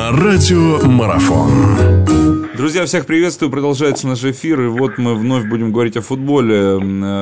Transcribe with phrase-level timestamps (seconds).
[0.00, 2.19] на радио Марафон.
[2.60, 3.50] Друзья, всех приветствую.
[3.50, 4.60] Продолжается наш эфир.
[4.60, 6.76] И вот мы вновь будем говорить о футболе.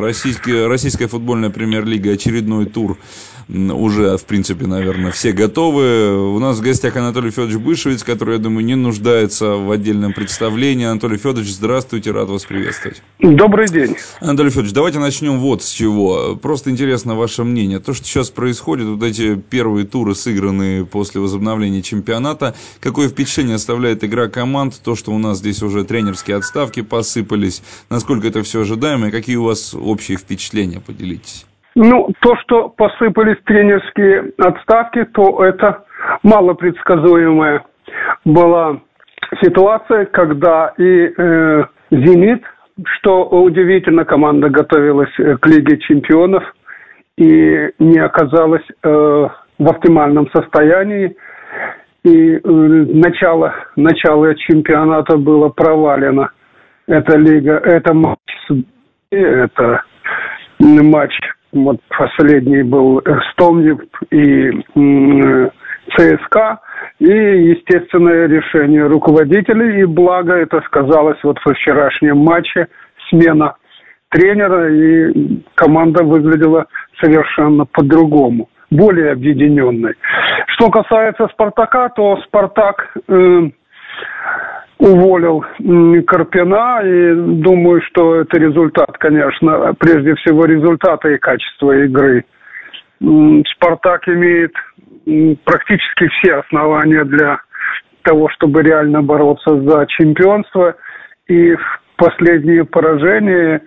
[0.00, 2.98] Российская, российская футбольная премьер-лига, очередной тур
[3.48, 6.34] уже, в принципе, наверное, все готовы.
[6.34, 10.86] У нас в гостях Анатолий Федорович Бышевец, который, я думаю, не нуждается в отдельном представлении.
[10.86, 13.02] Анатолий Федорович, здравствуйте, рад вас приветствовать.
[13.18, 13.96] Добрый день.
[14.20, 16.36] Анатолий Федорович, давайте начнем вот с чего.
[16.40, 17.80] Просто интересно ваше мнение.
[17.80, 24.04] То, что сейчас происходит, вот эти первые туры, сыгранные после возобновления чемпионата, какое впечатление оставляет
[24.04, 29.08] игра команд, то, что у нас здесь уже тренерские отставки посыпались, насколько это все ожидаемо,
[29.08, 31.46] и какие у вас общие впечатления, поделитесь.
[31.76, 35.84] Ну, то, что посыпались тренерские отставки, то это
[36.22, 37.64] малопредсказуемая
[38.24, 38.80] была
[39.42, 42.42] ситуация, когда и э, «Зенит»,
[42.96, 46.42] что удивительно, команда готовилась э, к Лиге чемпионов
[47.16, 48.88] и не оказалась э,
[49.58, 51.16] в оптимальном состоянии.
[52.04, 56.30] И э, начало, начало чемпионата было провалено.
[56.86, 58.18] Это лига, это матч,
[59.10, 59.82] это
[60.58, 61.12] матч
[61.52, 64.50] вот последний был Стомнев и
[65.96, 66.60] ЦСКА,
[67.00, 72.68] и естественное решение руководителей, и благо это сказалось вот во вчерашнем матче,
[73.08, 73.56] смена
[74.10, 76.66] тренера, и команда выглядела
[77.02, 79.94] совершенно по-другому, более объединенной.
[80.48, 83.50] Что касается «Спартака», то «Спартак» э,
[84.78, 85.44] уволил
[86.06, 92.24] Карпина, и думаю, что это результат, конечно, прежде всего результата и качества игры.
[93.00, 94.52] Спартак имеет
[95.44, 97.40] практически все основания для
[98.02, 100.74] того, чтобы реально бороться за чемпионство.
[101.26, 103.62] И в последние поражения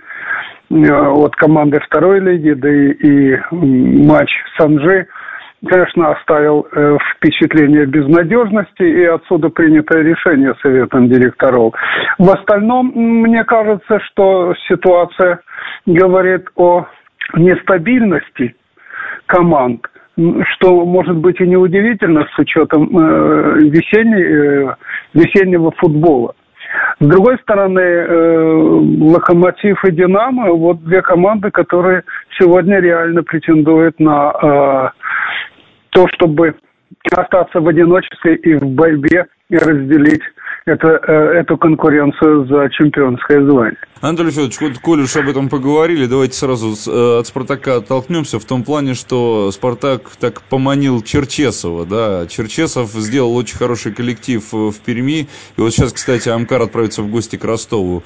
[0.69, 5.07] э, от команды второй лиги, да и, и матч Санжи–
[5.67, 11.73] конечно, оставил э, впечатление безнадежности, и отсюда принятое решение советом директоров.
[12.17, 15.39] В остальном, мне кажется, что ситуация
[15.85, 16.85] говорит о
[17.35, 18.55] нестабильности
[19.25, 19.87] команд,
[20.55, 24.75] что может быть и неудивительно с учетом э, весенней, э,
[25.13, 26.35] весеннего футбола.
[26.99, 28.47] С другой стороны, э,
[29.01, 32.03] Локомотив и Динамо вот две команды, которые
[32.39, 35.03] сегодня реально претендуют на э,
[35.93, 36.55] то, чтобы
[37.11, 40.21] остаться в одиночестве и в борьбе и разделить
[40.65, 43.77] это, э, эту конкуренцию за чемпионское звание.
[44.01, 48.45] Анатолий Федорович, вот, коль уж об этом поговорили, давайте сразу э, от «Спартака» оттолкнемся в
[48.45, 54.79] том плане, что «Спартак» так поманил Черчесова, да, Черчесов сделал очень хороший коллектив э, в
[54.85, 55.27] Перми,
[55.57, 58.03] и вот сейчас, кстати, Амкар отправится в гости к Ростову.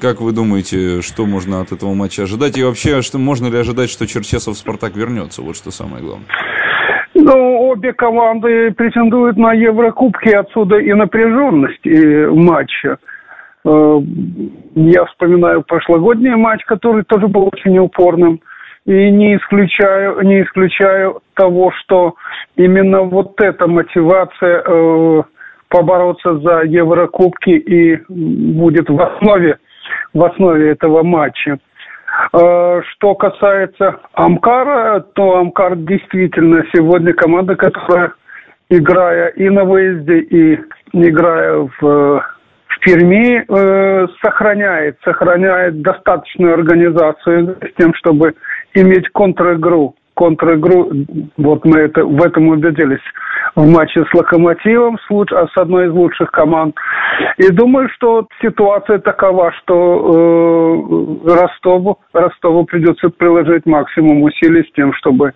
[0.00, 3.90] Как вы думаете, что можно от этого матча ожидать, и вообще, что можно ли ожидать,
[3.90, 6.26] что Черчесов в «Спартак» вернется, вот что самое главное?
[7.30, 12.96] Ну, обе команды претендуют на Еврокубки, отсюда и напряженность и матча.
[13.66, 13.98] Э,
[14.74, 18.40] я вспоминаю прошлогодний матч, который тоже был очень упорным.
[18.86, 22.14] И не исключаю, не исключаю того, что
[22.56, 25.22] именно вот эта мотивация э,
[25.68, 29.58] побороться за Еврокубки и будет в основе,
[30.14, 31.58] в основе этого матча.
[32.32, 38.12] Э, что касается Амкара, то Амкар действительно сегодня команда, которая,
[38.68, 40.60] играя и на выезде, и
[40.92, 48.34] играя в, в Перми, э, сохраняет, сохраняет достаточную организацию с тем, чтобы
[48.74, 50.90] иметь контр-игру контр-игру,
[51.36, 53.06] вот мы это, в этом убедились
[53.54, 56.74] в матче с Локомотивом, с, луч, с одной из лучших команд.
[57.36, 64.92] И думаю, что ситуация такова, что э, Ростову, Ростову придется приложить максимум усилий с тем,
[64.94, 65.34] чтобы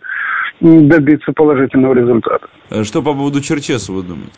[0.60, 2.47] добиться положительного результата.
[2.70, 4.32] Э, что по поводу Черчесова думаете?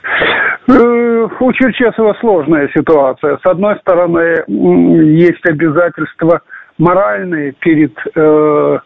[0.68, 3.38] Э, у Черчесова сложная ситуация.
[3.42, 6.42] С одной стороны, есть обязательства
[6.76, 8.78] моральные перед э,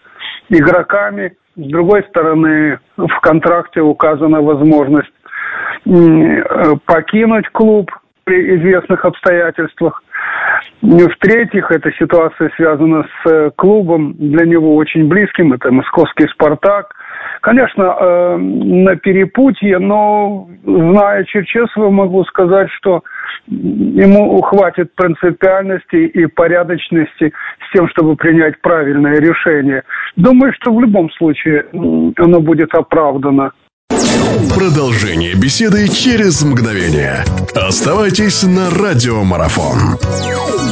[0.49, 5.13] игроками, с другой стороны, в контракте указана возможность
[6.87, 7.91] покинуть клуб
[8.25, 10.03] при известных обстоятельствах.
[10.83, 16.95] В-третьих, эта ситуация связана с э, клубом, для него очень близким, это московский «Спартак».
[17.41, 23.03] Конечно, э, на перепутье, но зная Черчесова, могу сказать, что
[23.47, 27.33] ему хватит принципиальности и порядочности
[27.69, 29.83] с тем, чтобы принять правильное решение.
[30.17, 33.53] Думаю, что в любом случае оно будет оправдано.
[34.55, 37.25] Продолжение беседы через мгновение.
[37.55, 40.68] Оставайтесь на радиомарафон.